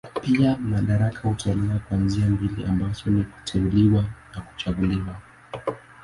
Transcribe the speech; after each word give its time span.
Pia 0.21 0.57
madaraka 0.57 1.29
hutolewa 1.29 1.79
kwa 1.79 1.97
njia 1.97 2.25
mbili 2.25 2.65
ambazo 2.65 3.09
ni 3.09 3.23
kuteuliwa 3.23 4.05
na 4.35 4.41
kuchaguliwa. 4.41 5.15